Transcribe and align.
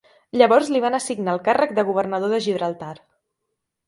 Llavors 0.41 0.69
li 0.75 0.79
van 0.85 0.97
assignar 0.99 1.35
el 1.37 1.41
càrrec 1.47 1.75
de 1.79 1.83
governador 1.89 2.33
de 2.37 2.39
Gibraltar. 2.47 2.95